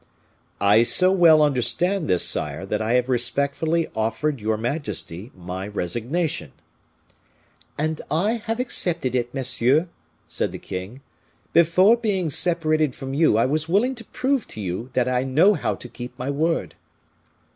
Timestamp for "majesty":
4.57-5.31